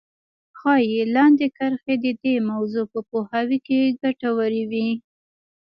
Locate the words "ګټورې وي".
4.01-4.89